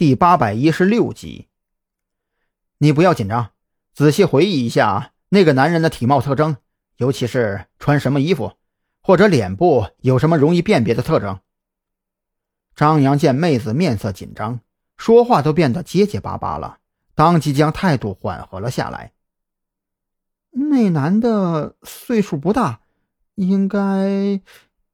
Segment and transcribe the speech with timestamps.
[0.00, 1.48] 第八百一十六集。
[2.78, 3.50] 你不要紧张，
[3.92, 6.56] 仔细回忆一下那个男人的体貌特征，
[6.96, 8.54] 尤其是穿什么衣服，
[9.02, 11.40] 或者脸部有什么容易辨别的特征。
[12.74, 14.60] 张扬见妹子面色紧张，
[14.96, 16.78] 说话都变得结结巴巴了，
[17.14, 19.12] 当即将态度缓和了下来。
[20.50, 22.80] 那男的岁数不大，
[23.34, 24.40] 应该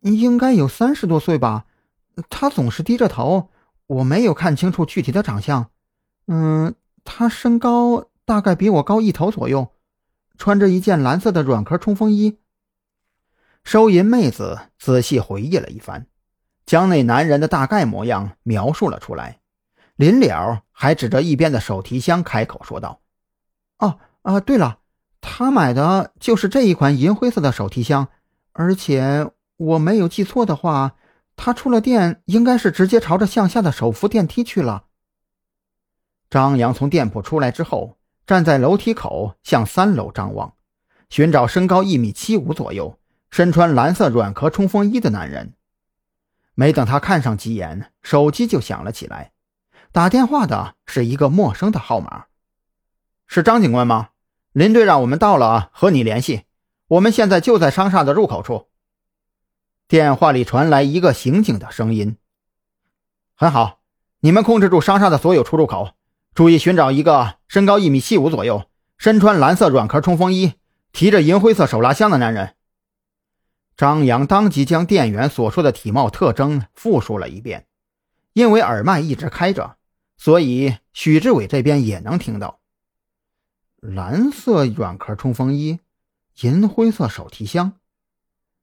[0.00, 1.66] 应该有三十多岁吧。
[2.28, 3.50] 他总是低着头，
[3.88, 5.70] 我没有看清楚具体的长相。
[6.26, 6.74] 嗯，
[7.04, 9.72] 他身高大概比我高一头左右，
[10.36, 12.38] 穿着一件蓝色的软壳冲锋衣。
[13.64, 16.06] 收银妹子仔细回忆了一番，
[16.66, 19.40] 将那男人的大概模样描述了出来。
[19.96, 23.00] 临了，还指着一边的手提箱开口说道
[23.80, 24.80] ：“哦啊，对了，
[25.22, 28.08] 他买的就是这一款银灰色的手提箱，
[28.52, 30.94] 而且我没有记错的话。”
[31.38, 34.84] 他出了店，应该是直接朝着向下的手扶电梯去了。
[36.28, 40.52] 张扬从店铺出来之后，站在楼梯口向三楼张望，
[41.08, 42.98] 寻找身高一米七五左右、
[43.30, 45.54] 身穿蓝色软壳冲锋衣的男人。
[46.54, 49.30] 没等他看上几眼，手机就响了起来，
[49.92, 52.24] 打电话的是一个陌生的号码。
[53.26, 54.08] 是张警官吗？
[54.52, 56.42] 林队让我们到了，和你联系。
[56.88, 58.67] 我们现在就在商厦的入口处。
[59.88, 62.18] 电话里传来一个刑警的声音
[63.34, 63.80] ：“很好，
[64.20, 65.94] 你们控制住商厦的所有出入口，
[66.34, 68.66] 注意寻找一个身高一米七五左右、
[68.98, 70.52] 身穿蓝色软壳冲锋衣、
[70.92, 72.54] 提着银灰色手拉箱的男人。”
[73.78, 77.66] 张扬当即将店员所说的体貌特征复述了一遍，
[78.34, 79.78] 因为耳麦一直开着，
[80.18, 82.60] 所以许志伟这边也能听到。
[83.80, 85.78] 蓝色软壳冲锋衣，
[86.42, 87.72] 银灰色手提箱。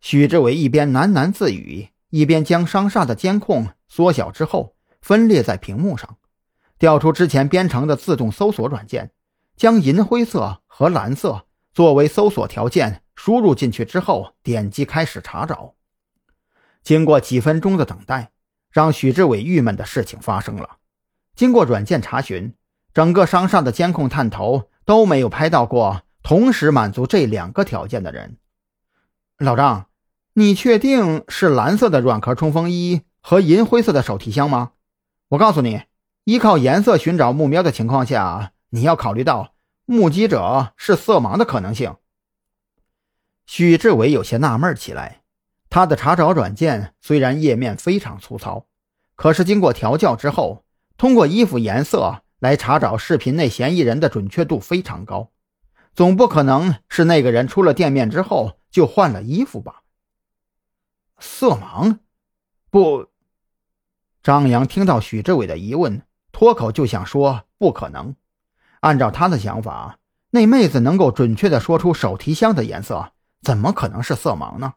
[0.00, 6.16] 许志伟一边喃喃自语，一边将商厦的监控缩小之后分裂在屏幕上，
[6.78, 9.10] 调出之前编程的自动搜索软件，
[9.56, 15.74] 将银灰色和蓝色作为搜索条件输入进去之后，点击开始查找。
[16.82, 18.30] 经过几分钟的等待，
[18.70, 20.76] 让许志伟郁闷的事情发生了。
[21.34, 22.54] 经过软件查询，
[22.94, 28.38] 整个商厦的监控探头都没有拍到过同时满足这两个条件的人。
[29.38, 29.86] 老张。
[30.34, 34.72] 你确定是蓝色的软壳冲锋衣和银灰色的手提箱吗？
[35.30, 35.82] 我告诉你，
[36.24, 39.54] 依靠颜色寻找目标的情况下，你要考虑到
[39.84, 41.96] 目击者是色盲的可能性。
[43.46, 45.22] 许志伟有些纳闷起来，
[45.70, 48.66] 他的查找软件虽然页面非常粗糙，
[49.16, 50.64] 可是经过调教之后，
[50.96, 55.30] 通过衣服颜色来查找视频内嫌疑人的准确度非常高，
[55.94, 59.82] 总不可能是那个人出了店面之后就换了衣服吧？
[61.18, 61.98] 色盲？
[62.70, 63.08] 不。
[64.22, 68.14] 张扬听到许志伟的疑问，脱口就想说：“不可能。”
[68.78, 69.98] 按照他的想法，
[70.30, 73.10] 那妹子能够准确的说出手提箱的颜色，
[73.42, 74.74] 怎么可能是色盲呢？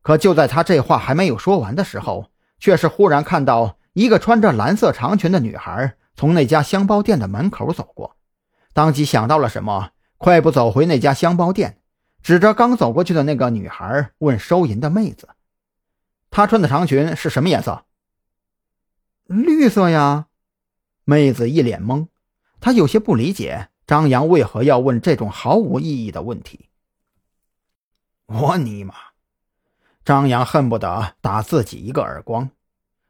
[0.00, 8.16] 可就在他这话还没有说完的时候，却是忽然看到一个穿着蓝色长裙的女孩从那家箱包店的门口走过，
[8.72, 11.77] 当即想到了什么，快步走回那家箱包店，
[12.28, 15.30] 指着刚走过去的那个女孩问收银的妹子。
[16.28, 17.86] 她穿的长裙是什么颜色？
[19.24, 20.26] 绿色呀。
[21.04, 22.08] 妹子一脸懵，
[22.60, 26.68] 她有些不理解张扬为何要问这种毫无意义的问题。
[28.26, 28.92] 我尼玛！
[30.04, 32.50] 张扬恨不得打自己一个耳光。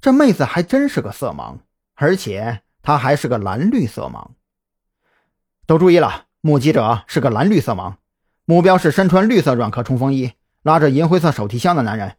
[0.00, 1.58] 这妹子还真是个色盲，
[1.94, 4.24] 而且她还是个蓝绿色盲。
[5.66, 7.96] 都注意了，目击者是个蓝绿色盲，
[8.50, 10.32] 目标是身穿绿色软壳冲锋衣、
[10.64, 12.16] 拉着银灰色手提箱的男人。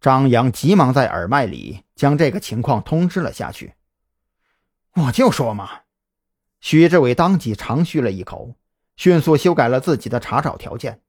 [0.00, 3.74] 张扬急忙在耳麦里将这个情况通知了下去。
[4.94, 5.68] 我就说嘛！
[6.60, 8.54] 徐志伟当即长吁了一口，
[8.94, 11.00] 迅速修改了自己的查找条件。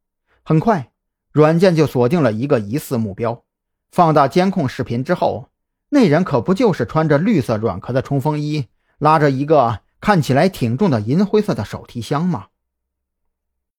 [0.41, 0.89] 很快，
[1.31, 3.43] 软件就锁定了一个疑似目标。
[3.91, 5.49] 放大监控视频之后，
[5.89, 8.65] 那人可不就是穿着绿色软壳的冲锋衣，
[8.97, 12.47] 拉着一个看起来挺重的银灰色的手提箱吗？